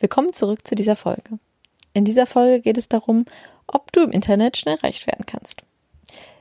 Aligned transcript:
Willkommen 0.00 0.32
zurück 0.32 0.66
zu 0.66 0.74
dieser 0.74 0.96
Folge. 0.96 1.38
In 1.92 2.06
dieser 2.06 2.24
Folge 2.24 2.62
geht 2.62 2.78
es 2.78 2.88
darum, 2.88 3.26
ob 3.66 3.92
du 3.92 4.00
im 4.00 4.12
Internet 4.12 4.56
schnell 4.56 4.76
reich 4.76 5.06
werden 5.06 5.26
kannst. 5.26 5.62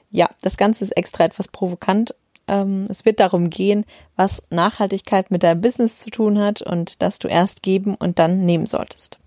Ja, 0.09 0.29
das 0.41 0.55
Ganze 0.55 0.85
ist 0.85 0.95
extra 0.95 1.25
etwas 1.25 1.49
provokant. 1.49 2.15
Ähm, 2.47 2.85
es 2.87 3.03
wird 3.03 3.19
darum 3.19 3.49
gehen, 3.49 3.83
was 4.15 4.43
Nachhaltigkeit 4.49 5.29
mit 5.29 5.43
deinem 5.43 5.59
Business 5.59 5.99
zu 5.99 6.09
tun 6.09 6.39
hat 6.39 6.61
und 6.61 7.01
dass 7.01 7.19
du 7.19 7.27
erst 7.27 7.61
geben 7.61 7.95
und 7.95 8.17
dann 8.17 8.45
nehmen 8.45 8.65
solltest. 8.65 9.19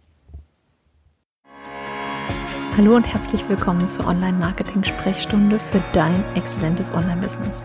Hallo 2.75 2.97
und 2.97 3.13
herzlich 3.13 3.47
willkommen 3.51 3.87
zur 3.87 4.07
Online-Marketing-Sprechstunde 4.07 5.59
für 5.59 5.85
dein 5.93 6.25
exzellentes 6.37 6.91
Online-Business. 6.91 7.65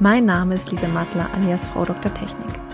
Mein 0.00 0.24
Name 0.24 0.56
ist 0.56 0.72
Lisa 0.72 0.88
Matler 0.88 1.32
alias 1.34 1.66
Frau 1.66 1.84
Dr. 1.84 2.12
Technik. 2.12 2.73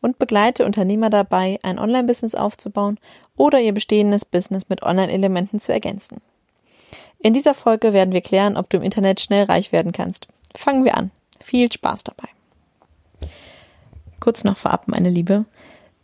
und 0.00 0.18
begleite 0.18 0.64
Unternehmer 0.64 1.10
dabei, 1.10 1.58
ein 1.62 1.78
Online-Business 1.78 2.34
aufzubauen 2.34 2.98
oder 3.36 3.60
ihr 3.60 3.72
bestehendes 3.72 4.24
Business 4.24 4.68
mit 4.68 4.82
Online-Elementen 4.82 5.60
zu 5.60 5.72
ergänzen. 5.72 6.20
In 7.18 7.34
dieser 7.34 7.54
Folge 7.54 7.92
werden 7.92 8.14
wir 8.14 8.22
klären, 8.22 8.56
ob 8.56 8.70
du 8.70 8.78
im 8.78 8.82
Internet 8.82 9.20
schnell 9.20 9.44
reich 9.44 9.72
werden 9.72 9.92
kannst. 9.92 10.28
Fangen 10.54 10.84
wir 10.84 10.96
an. 10.96 11.10
Viel 11.42 11.70
Spaß 11.70 12.04
dabei. 12.04 12.28
Kurz 14.20 14.44
noch 14.44 14.58
vorab, 14.58 14.88
meine 14.88 15.10
Liebe. 15.10 15.44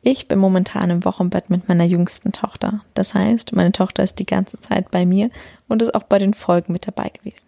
Ich 0.03 0.28
bin 0.28 0.39
momentan 0.39 0.91
im 0.91 1.05
Wochenbett 1.05 1.51
mit 1.51 1.69
meiner 1.69 1.84
jüngsten 1.84 2.33
Tochter. 2.33 2.83
Das 2.95 3.15
heißt, 3.15 3.55
meine 3.55 3.73
Tochter 3.73 4.05
ist 4.05 4.19
die 4.19 4.27
ganze 4.27 4.61
Zeit 4.61 4.91
bei 4.91 5.05
mir 5.05 5.31
und 5.69 5.83
ist 5.83 5.95
auch 5.95 6.05
bei 6.05 6.19
den 6.19 6.33
Folgen 6.33 6.73
mit 6.73 6.87
dabei 6.87 7.09
gewesen. 7.09 7.47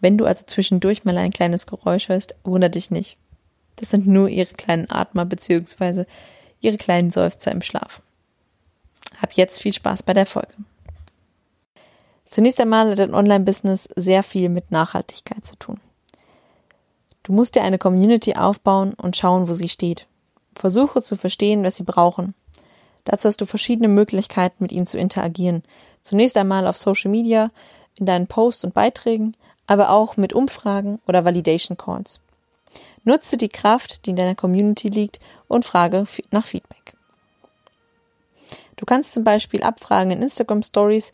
Wenn 0.00 0.18
du 0.18 0.26
also 0.26 0.44
zwischendurch 0.46 1.04
mal 1.04 1.16
ein 1.16 1.32
kleines 1.32 1.66
Geräusch 1.66 2.08
hörst, 2.08 2.34
wundere 2.44 2.70
dich 2.70 2.90
nicht. 2.90 3.16
Das 3.78 3.90
sind 3.90 4.06
nur 4.06 4.28
ihre 4.28 4.52
kleinen 4.54 4.90
Atmer 4.90 5.24
beziehungsweise 5.24 6.06
ihre 6.60 6.76
kleinen 6.76 7.10
Seufzer 7.10 7.52
im 7.52 7.62
Schlaf. 7.62 8.02
Hab 9.20 9.32
jetzt 9.34 9.62
viel 9.62 9.72
Spaß 9.72 10.02
bei 10.02 10.14
der 10.14 10.26
Folge. 10.26 10.54
Zunächst 12.26 12.60
einmal 12.60 12.90
hat 12.90 13.00
ein 13.00 13.14
Online-Business 13.14 13.88
sehr 13.96 14.22
viel 14.22 14.48
mit 14.48 14.70
Nachhaltigkeit 14.70 15.44
zu 15.44 15.56
tun. 15.56 15.80
Du 17.22 17.32
musst 17.32 17.54
dir 17.54 17.62
eine 17.62 17.78
Community 17.78 18.34
aufbauen 18.34 18.94
und 18.94 19.16
schauen, 19.16 19.48
wo 19.48 19.54
sie 19.54 19.68
steht. 19.68 20.06
Versuche 20.54 21.02
zu 21.02 21.16
verstehen, 21.16 21.62
was 21.62 21.76
sie 21.76 21.84
brauchen. 21.84 22.34
Dazu 23.04 23.28
hast 23.28 23.40
du 23.40 23.46
verschiedene 23.46 23.88
Möglichkeiten, 23.88 24.56
mit 24.58 24.72
ihnen 24.72 24.86
zu 24.86 24.98
interagieren. 24.98 25.62
Zunächst 26.02 26.36
einmal 26.36 26.66
auf 26.66 26.76
Social 26.76 27.10
Media, 27.10 27.50
in 27.98 28.06
deinen 28.06 28.26
Posts 28.26 28.64
und 28.64 28.74
Beiträgen, 28.74 29.34
aber 29.66 29.90
auch 29.90 30.16
mit 30.16 30.32
Umfragen 30.32 31.00
oder 31.06 31.24
Validation 31.24 31.76
Calls. 31.76 32.20
Nutze 33.04 33.36
die 33.36 33.48
Kraft, 33.48 34.04
die 34.04 34.10
in 34.10 34.16
deiner 34.16 34.34
Community 34.34 34.88
liegt 34.88 35.18
und 35.46 35.64
frage 35.64 36.04
nach 36.30 36.46
Feedback. 36.46 36.94
Du 38.76 38.84
kannst 38.84 39.12
zum 39.12 39.24
Beispiel 39.24 39.62
Abfragen 39.62 40.10
in 40.10 40.22
Instagram 40.22 40.62
Stories 40.62 41.12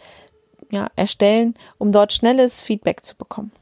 ja, 0.70 0.88
erstellen, 0.96 1.54
um 1.78 1.92
dort 1.92 2.12
schnelles 2.12 2.60
Feedback 2.60 3.04
zu 3.04 3.16
bekommen. 3.16 3.52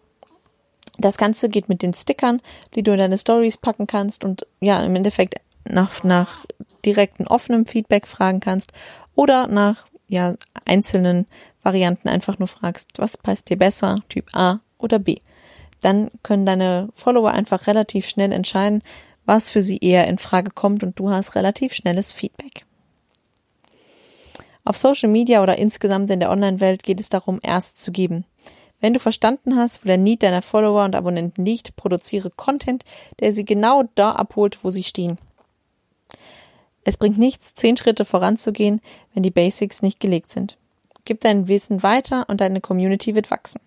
Das 0.99 1.17
Ganze 1.17 1.49
geht 1.49 1.69
mit 1.69 1.83
den 1.83 1.95
Stickern, 1.95 2.41
die 2.75 2.83
du 2.83 2.93
in 2.93 2.99
deine 2.99 3.19
Stories 3.19 3.57
packen 3.57 3.87
kannst 3.87 4.25
und 4.25 4.47
ja, 4.61 4.81
im 4.81 4.95
Endeffekt 4.97 5.35
nach, 5.65 6.03
nach 6.05 6.47
direkten 6.85 7.27
offenem 7.27 7.67
Feedback 7.67 8.07
fragen 8.07 8.41
kannst 8.41 8.73
oder 9.15 9.47
nach 9.47 9.87
ja, 10.09 10.35
einzelnen 10.65 11.27
Varianten 11.63 12.09
einfach 12.09 12.39
nur 12.39 12.49
fragst, 12.49 12.91
was 12.97 13.17
passt 13.17 13.51
dir 13.51 13.57
besser, 13.57 14.03
Typ 14.09 14.35
A 14.35 14.61
oder 14.79 14.99
B 14.99 15.19
dann 15.83 16.11
können 16.23 16.47
deine 16.47 16.89
Follower 16.95 17.31
einfach 17.31 17.67
relativ 17.67 18.09
schnell 18.09 18.33
entscheiden, 18.33 18.83
was 19.25 19.51
für 19.51 19.63
sie 19.63 19.79
eher 19.79 20.09
in 20.09 20.19
Frage 20.19 20.51
kommt 20.51 20.83
und 20.83 20.99
du 20.99 21.11
hast 21.11 21.35
relativ 21.35 21.75
schnelles 21.75 22.13
Feedback. 22.13 22.65
Auf 24.65 24.77
Social 24.77 25.09
Media 25.09 25.43
oder 25.43 25.59
insgesamt 25.59 26.11
in 26.11 26.21
der 26.21 26.31
Online-Welt 26.31 26.83
geht 26.83 27.01
es 27.01 27.09
darum, 27.09 27.41
erst 27.43 27.81
zu 27.81 27.91
geben. 27.91 28.25
Wenn 28.81 28.95
du 28.95 29.01
verstanden 29.01 29.57
hast, 29.57 29.85
wo 29.85 29.87
der 29.87 29.99
Need 29.99 30.23
deiner 30.23 30.43
Follower 30.43 30.85
und 30.85 30.97
Abonnenten 30.97 31.45
liegt, 31.45 31.77
produziere 31.77 32.31
Content, 32.31 32.85
der 33.21 33.33
sie 33.33 33.45
genau 33.45 33.85
da 33.95 34.13
abholt, 34.13 34.65
wo 34.65 34.71
sie 34.71 34.83
stehen. 34.83 35.19
Es 36.85 36.97
bringt 36.97 37.19
nichts, 37.19 37.55
zehn 37.55 37.77
Schritte 37.77 38.05
voranzugehen, 38.05 38.81
wenn 39.15 39.23
die 39.23 39.31
Basics 39.31 39.83
nicht 39.83 40.01
gelegt 40.01 40.31
sind. 40.31 40.57
Gib 41.05 41.21
dein 41.21 41.49
Wissen 41.49 41.83
weiter 41.83 42.29
und 42.29 42.41
deine 42.41 42.61
Community 42.61 43.15
wird 43.15 43.31
wachsen. 43.31 43.61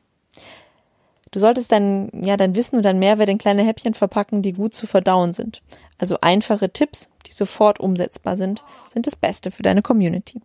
Du 1.31 1.39
solltest 1.39 1.71
dein, 1.71 2.09
ja, 2.23 2.37
dein 2.37 2.55
Wissen 2.55 2.77
und 2.77 2.83
dein 2.83 2.99
Mehrwert 2.99 3.29
in 3.29 3.37
kleine 3.37 3.63
Häppchen 3.63 3.93
verpacken, 3.93 4.41
die 4.41 4.53
gut 4.53 4.73
zu 4.73 4.87
verdauen 4.87 5.33
sind. 5.33 5.61
Also 5.97 6.17
einfache 6.21 6.69
Tipps, 6.71 7.09
die 7.25 7.31
sofort 7.31 7.79
umsetzbar 7.79 8.37
sind, 8.37 8.63
sind 8.93 9.07
das 9.07 9.15
Beste 9.15 9.51
für 9.51 9.63
deine 9.63 9.81
Community. 9.81 10.41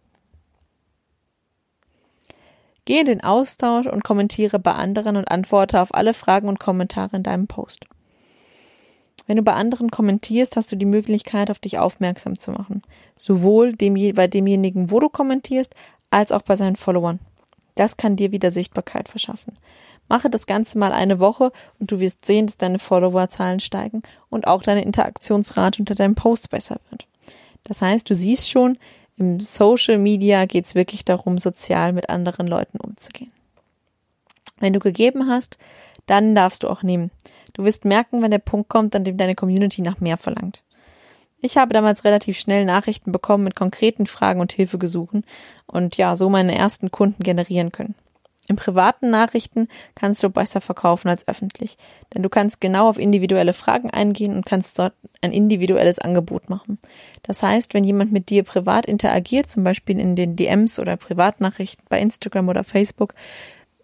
Geh 2.84 2.98
in 2.98 3.06
den 3.06 3.22
Austausch 3.22 3.86
und 3.86 4.04
kommentiere 4.04 4.58
bei 4.58 4.72
anderen 4.72 5.16
und 5.16 5.30
antworte 5.30 5.80
auf 5.80 5.94
alle 5.94 6.14
Fragen 6.14 6.48
und 6.48 6.58
Kommentare 6.58 7.16
in 7.16 7.22
deinem 7.22 7.46
Post. 7.46 7.86
Wenn 9.26 9.36
du 9.36 9.42
bei 9.42 9.52
anderen 9.52 9.90
kommentierst, 9.90 10.56
hast 10.56 10.72
du 10.72 10.76
die 10.76 10.86
Möglichkeit, 10.86 11.50
auf 11.52 11.60
dich 11.60 11.78
aufmerksam 11.78 12.36
zu 12.38 12.50
machen. 12.50 12.82
Sowohl 13.16 13.76
dem, 13.76 13.94
bei 14.14 14.26
demjenigen, 14.26 14.90
wo 14.90 14.98
du 14.98 15.08
kommentierst, 15.08 15.72
als 16.10 16.32
auch 16.32 16.42
bei 16.42 16.56
seinen 16.56 16.74
Followern. 16.74 17.20
Das 17.76 17.96
kann 17.96 18.16
dir 18.16 18.32
wieder 18.32 18.50
Sichtbarkeit 18.50 19.08
verschaffen. 19.08 19.56
Mache 20.10 20.28
das 20.28 20.46
Ganze 20.46 20.76
mal 20.76 20.92
eine 20.92 21.20
Woche 21.20 21.52
und 21.78 21.92
du 21.92 22.00
wirst 22.00 22.26
sehen, 22.26 22.46
dass 22.46 22.56
deine 22.56 22.80
Followerzahlen 22.80 23.60
steigen 23.60 24.02
und 24.28 24.48
auch 24.48 24.64
deine 24.64 24.82
Interaktionsrate 24.82 25.80
unter 25.80 25.94
deinem 25.94 26.16
Post 26.16 26.50
besser 26.50 26.80
wird. 26.90 27.06
Das 27.62 27.80
heißt, 27.80 28.10
du 28.10 28.14
siehst 28.16 28.50
schon, 28.50 28.76
im 29.16 29.38
Social 29.38 29.98
Media 29.98 30.46
geht 30.46 30.66
es 30.66 30.74
wirklich 30.74 31.04
darum, 31.04 31.38
sozial 31.38 31.92
mit 31.92 32.10
anderen 32.10 32.48
Leuten 32.48 32.78
umzugehen. 32.80 33.30
Wenn 34.58 34.72
du 34.72 34.80
gegeben 34.80 35.28
hast, 35.28 35.58
dann 36.06 36.34
darfst 36.34 36.64
du 36.64 36.68
auch 36.68 36.82
nehmen. 36.82 37.12
Du 37.52 37.62
wirst 37.62 37.84
merken, 37.84 38.20
wenn 38.20 38.32
der 38.32 38.38
Punkt 38.38 38.68
kommt, 38.68 38.96
an 38.96 39.04
dem 39.04 39.16
deine 39.16 39.36
Community 39.36 39.80
nach 39.80 40.00
mehr 40.00 40.18
verlangt. 40.18 40.64
Ich 41.40 41.56
habe 41.56 41.72
damals 41.72 42.04
relativ 42.04 42.36
schnell 42.36 42.64
Nachrichten 42.64 43.12
bekommen 43.12 43.44
mit 43.44 43.54
konkreten 43.54 44.08
Fragen 44.08 44.40
und 44.40 44.50
Hilfegesuchen 44.50 45.24
und 45.66 45.96
ja, 45.98 46.16
so 46.16 46.28
meine 46.28 46.58
ersten 46.58 46.90
Kunden 46.90 47.22
generieren 47.22 47.70
können. 47.70 47.94
In 48.48 48.56
privaten 48.56 49.10
Nachrichten 49.10 49.68
kannst 49.94 50.22
du 50.22 50.30
besser 50.30 50.60
verkaufen 50.60 51.08
als 51.08 51.28
öffentlich, 51.28 51.76
denn 52.12 52.22
du 52.22 52.28
kannst 52.28 52.60
genau 52.60 52.88
auf 52.88 52.98
individuelle 52.98 53.52
Fragen 53.52 53.90
eingehen 53.90 54.34
und 54.34 54.44
kannst 54.44 54.78
dort 54.78 54.94
ein 55.20 55.32
individuelles 55.32 55.98
Angebot 55.98 56.50
machen. 56.50 56.78
Das 57.22 57.42
heißt, 57.42 57.74
wenn 57.74 57.84
jemand 57.84 58.10
mit 58.12 58.28
dir 58.28 58.42
privat 58.42 58.86
interagiert, 58.86 59.48
zum 59.50 59.62
Beispiel 59.62 60.00
in 60.00 60.16
den 60.16 60.34
DMs 60.34 60.80
oder 60.80 60.96
Privatnachrichten 60.96 61.84
bei 61.88 62.00
Instagram 62.00 62.48
oder 62.48 62.64
Facebook, 62.64 63.14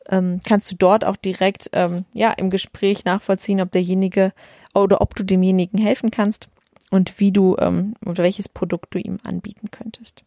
ähm, 0.08 0.40
kannst 0.46 0.72
du 0.72 0.76
dort 0.76 1.04
auch 1.04 1.16
direkt 1.16 1.70
ähm, 1.72 2.04
ja 2.12 2.32
im 2.32 2.50
Gespräch 2.50 3.04
nachvollziehen, 3.04 3.60
ob 3.60 3.70
derjenige 3.70 4.32
oder 4.74 5.00
ob 5.00 5.14
du 5.14 5.24
demjenigen 5.24 5.78
helfen 5.78 6.10
kannst 6.10 6.48
und 6.90 7.18
wie 7.20 7.32
du 7.32 7.56
ähm, 7.58 7.94
oder 8.04 8.22
welches 8.22 8.48
Produkt 8.48 8.94
du 8.94 8.98
ihm 8.98 9.18
anbieten 9.24 9.70
könntest. 9.70 10.24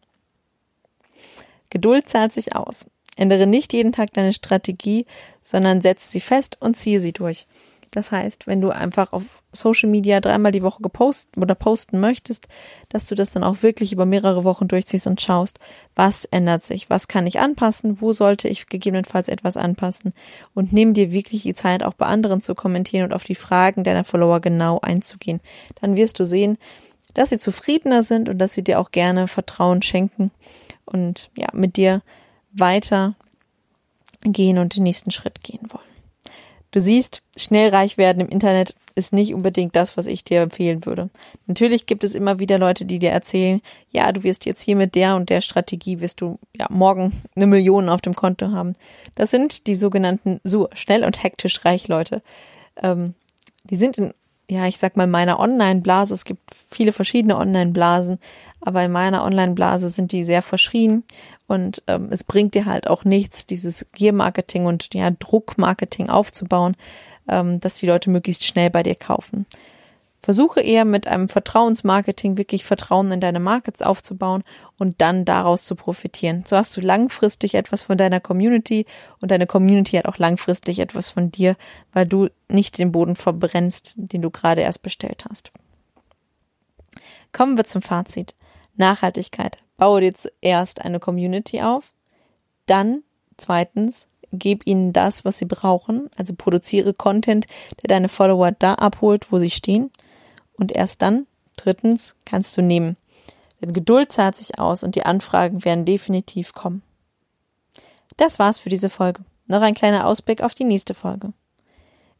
Geduld 1.70 2.08
zahlt 2.08 2.32
sich 2.32 2.56
aus. 2.56 2.86
Ändere 3.20 3.46
nicht 3.46 3.72
jeden 3.72 3.92
Tag 3.92 4.12
deine 4.14 4.32
Strategie, 4.32 5.06
sondern 5.42 5.80
setze 5.80 6.10
sie 6.10 6.20
fest 6.20 6.56
und 6.60 6.76
ziehe 6.76 7.00
sie 7.00 7.12
durch. 7.12 7.46
Das 7.90 8.12
heißt, 8.12 8.46
wenn 8.46 8.60
du 8.60 8.70
einfach 8.70 9.12
auf 9.12 9.42
Social 9.52 9.90
Media 9.90 10.20
dreimal 10.20 10.52
die 10.52 10.62
Woche 10.62 10.80
gepostet 10.80 11.36
oder 11.36 11.56
posten 11.56 11.98
möchtest, 11.98 12.46
dass 12.88 13.06
du 13.06 13.16
das 13.16 13.32
dann 13.32 13.42
auch 13.42 13.62
wirklich 13.62 13.92
über 13.92 14.06
mehrere 14.06 14.44
Wochen 14.44 14.68
durchziehst 14.68 15.08
und 15.08 15.20
schaust, 15.20 15.58
was 15.96 16.24
ändert 16.24 16.64
sich, 16.64 16.88
was 16.88 17.08
kann 17.08 17.26
ich 17.26 17.40
anpassen, 17.40 18.00
wo 18.00 18.12
sollte 18.12 18.46
ich 18.46 18.68
gegebenenfalls 18.68 19.28
etwas 19.28 19.56
anpassen 19.56 20.14
und 20.54 20.72
nimm 20.72 20.94
dir 20.94 21.10
wirklich 21.10 21.42
die 21.42 21.54
Zeit, 21.54 21.82
auch 21.82 21.94
bei 21.94 22.06
anderen 22.06 22.42
zu 22.42 22.54
kommentieren 22.54 23.06
und 23.06 23.12
auf 23.12 23.24
die 23.24 23.34
Fragen 23.34 23.82
deiner 23.82 24.04
Follower 24.04 24.38
genau 24.38 24.78
einzugehen. 24.80 25.40
Dann 25.80 25.96
wirst 25.96 26.20
du 26.20 26.24
sehen, 26.24 26.58
dass 27.14 27.30
sie 27.30 27.38
zufriedener 27.38 28.04
sind 28.04 28.28
und 28.28 28.38
dass 28.38 28.52
sie 28.52 28.62
dir 28.62 28.78
auch 28.78 28.92
gerne 28.92 29.26
Vertrauen 29.26 29.82
schenken 29.82 30.30
und 30.86 31.28
ja, 31.36 31.48
mit 31.52 31.76
dir 31.76 32.02
weiter 32.52 33.14
gehen 34.22 34.58
und 34.58 34.76
den 34.76 34.82
nächsten 34.82 35.10
Schritt 35.10 35.42
gehen 35.42 35.68
wollen. 35.70 35.84
Du 36.72 36.80
siehst, 36.80 37.22
schnell 37.36 37.70
reich 37.70 37.98
werden 37.98 38.20
im 38.20 38.28
Internet 38.28 38.76
ist 38.94 39.12
nicht 39.12 39.34
unbedingt 39.34 39.74
das, 39.76 39.96
was 39.96 40.06
ich 40.06 40.24
dir 40.24 40.42
empfehlen 40.42 40.84
würde. 40.84 41.10
Natürlich 41.46 41.86
gibt 41.86 42.04
es 42.04 42.14
immer 42.14 42.38
wieder 42.38 42.58
Leute, 42.58 42.84
die 42.84 42.98
dir 42.98 43.10
erzählen, 43.10 43.60
ja, 43.90 44.12
du 44.12 44.22
wirst 44.22 44.46
jetzt 44.46 44.62
hier 44.62 44.76
mit 44.76 44.94
der 44.94 45.16
und 45.16 45.30
der 45.30 45.40
Strategie 45.40 46.00
wirst 46.00 46.20
du 46.20 46.38
ja 46.56 46.66
morgen 46.70 47.22
eine 47.34 47.46
Million 47.46 47.88
auf 47.88 48.00
dem 48.00 48.14
Konto 48.14 48.50
haben. 48.50 48.74
Das 49.14 49.30
sind 49.30 49.66
die 49.66 49.74
sogenannten 49.74 50.40
so 50.44 50.68
schnell 50.74 51.04
und 51.04 51.22
hektisch 51.22 51.64
reich 51.64 51.88
Leute. 51.88 52.22
Ähm, 52.82 53.14
die 53.64 53.76
sind 53.76 53.98
in, 53.98 54.14
ja, 54.48 54.66
ich 54.66 54.78
sag 54.78 54.96
mal, 54.96 55.06
meiner 55.06 55.40
Online-Blase. 55.40 56.14
Es 56.14 56.24
gibt 56.24 56.42
viele 56.70 56.92
verschiedene 56.92 57.36
Online-Blasen, 57.36 58.18
aber 58.60 58.84
in 58.84 58.92
meiner 58.92 59.24
Online-Blase 59.24 59.88
sind 59.88 60.12
die 60.12 60.24
sehr 60.24 60.42
verschrien 60.42 61.04
und 61.50 61.82
ähm, 61.88 62.10
es 62.12 62.22
bringt 62.22 62.54
dir 62.54 62.64
halt 62.64 62.86
auch 62.86 63.02
nichts, 63.02 63.44
dieses 63.44 63.84
Gear-Marketing 63.90 64.66
und 64.66 64.94
ja, 64.94 65.10
Druck-Marketing 65.10 66.08
aufzubauen, 66.08 66.76
ähm, 67.28 67.58
dass 67.58 67.78
die 67.78 67.88
Leute 67.88 68.08
möglichst 68.08 68.44
schnell 68.44 68.70
bei 68.70 68.84
dir 68.84 68.94
kaufen. 68.94 69.46
Versuche 70.22 70.60
eher 70.60 70.84
mit 70.84 71.08
einem 71.08 71.28
Vertrauensmarketing 71.28 72.38
wirklich 72.38 72.64
Vertrauen 72.64 73.10
in 73.10 73.20
deine 73.20 73.40
Markets 73.40 73.82
aufzubauen 73.82 74.44
und 74.78 75.00
dann 75.00 75.24
daraus 75.24 75.64
zu 75.64 75.74
profitieren. 75.74 76.44
So 76.46 76.56
hast 76.56 76.76
du 76.76 76.80
langfristig 76.80 77.56
etwas 77.56 77.82
von 77.82 77.98
deiner 77.98 78.20
Community 78.20 78.86
und 79.20 79.32
deine 79.32 79.48
Community 79.48 79.96
hat 79.96 80.06
auch 80.06 80.18
langfristig 80.18 80.78
etwas 80.78 81.08
von 81.10 81.32
dir, 81.32 81.56
weil 81.92 82.06
du 82.06 82.28
nicht 82.46 82.78
den 82.78 82.92
Boden 82.92 83.16
verbrennst, 83.16 83.94
den 83.96 84.22
du 84.22 84.30
gerade 84.30 84.60
erst 84.60 84.82
bestellt 84.82 85.24
hast. 85.28 85.50
Kommen 87.32 87.56
wir 87.56 87.64
zum 87.64 87.82
Fazit. 87.82 88.36
Nachhaltigkeit. 88.76 89.56
Baue 89.80 90.02
dir 90.02 90.14
zuerst 90.14 90.82
eine 90.82 91.00
Community 91.00 91.62
auf, 91.62 91.94
dann 92.66 93.02
zweitens 93.38 94.08
gib 94.30 94.66
ihnen 94.66 94.92
das, 94.92 95.24
was 95.24 95.38
sie 95.38 95.46
brauchen, 95.46 96.10
also 96.18 96.34
produziere 96.34 96.92
Content, 96.92 97.46
der 97.80 97.88
deine 97.88 98.10
Follower 98.10 98.52
da 98.52 98.74
abholt, 98.74 99.32
wo 99.32 99.38
sie 99.38 99.48
stehen 99.48 99.90
und 100.52 100.70
erst 100.70 101.00
dann, 101.00 101.26
drittens, 101.56 102.14
kannst 102.26 102.58
du 102.58 102.62
nehmen. 102.62 102.98
Denn 103.62 103.72
Geduld 103.72 104.12
zahlt 104.12 104.36
sich 104.36 104.58
aus 104.58 104.82
und 104.82 104.96
die 104.96 105.06
Anfragen 105.06 105.64
werden 105.64 105.86
definitiv 105.86 106.52
kommen. 106.52 106.82
Das 108.18 108.38
war's 108.38 108.60
für 108.60 108.68
diese 108.68 108.90
Folge. 108.90 109.24
Noch 109.46 109.62
ein 109.62 109.74
kleiner 109.74 110.06
Ausblick 110.06 110.42
auf 110.42 110.54
die 110.54 110.64
nächste 110.64 110.92
Folge. 110.92 111.32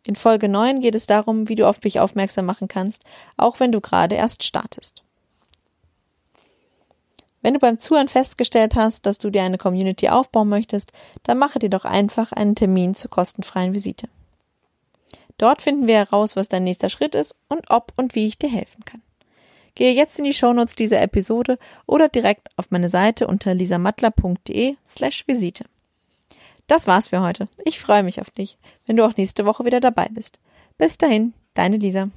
In 0.07 0.17
Folge 0.17 0.49
9 0.49 0.81
geht 0.81 0.95
es 0.95 1.07
darum, 1.07 1.51
wie 1.51 1.57
du 1.57 1.69
auf 1.69 1.83
mich 1.83 2.01
aufmerksam 2.01 2.47
machen 2.47 2.69
kannst, 2.69 3.05
auch 3.37 3.61
wenn 3.61 3.71
du 3.71 3.83
gerade 3.83 4.15
erst 4.15 4.45
startest. 4.45 5.03
Wenn 7.43 7.55
du 7.55 7.61
beim 7.61 7.79
Zuhören 7.79 8.09
festgestellt 8.09 8.75
hast, 8.75 9.07
dass 9.07 9.19
du 9.19 9.31
dir 9.31 9.43
eine 9.43 9.59
Community 9.59 10.09
aufbauen 10.09 10.49
möchtest, 10.49 10.93
dann 11.23 11.39
mache 11.39 11.59
dir 11.59 11.71
doch 11.71 11.85
einfach 11.85 12.33
einen 12.33 12.55
Termin 12.55 12.95
zur 12.95 13.11
kostenfreien 13.11 13.75
Visite. 13.75 14.09
Dort 15.39 15.63
finden 15.63 15.87
wir 15.87 15.97
heraus, 15.97 16.37
was 16.37 16.49
dein 16.49 16.65
nächster 16.65 16.91
Schritt 16.91 17.15
ist 17.15 17.35
und 17.49 17.71
ob 17.71 17.95
und 17.97 18.15
wie 18.15 18.27
ich 18.27 18.37
dir 18.37 18.51
helfen 18.51 18.85
kann. 18.85 19.01
Gehe 19.75 19.95
jetzt 19.95 20.19
in 20.19 20.27
die 20.27 20.35
Shownotes 20.35 20.75
dieser 20.75 21.01
Episode 21.01 21.59
oder 21.87 22.09
direkt 22.09 22.49
auf 22.57 22.71
meine 22.71 22.91
Seite 22.91 23.27
unter 23.27 23.55
lisamattler.de 23.55 24.77
slash 24.87 25.27
Visite. 25.27 25.65
Das 26.67 26.87
war's 26.87 27.09
für 27.09 27.23
heute. 27.23 27.47
Ich 27.65 27.81
freue 27.81 28.03
mich 28.03 28.21
auf 28.21 28.31
dich, 28.31 28.59
wenn 28.87 28.97
du 28.97 29.05
auch 29.07 29.17
nächste 29.17 29.47
Woche 29.47 29.65
wieder 29.65 29.81
dabei 29.81 30.09
bist. 30.11 30.39
Bis 30.77 30.99
dahin, 30.99 31.33
deine 31.55 31.79
Lisa. 31.79 32.11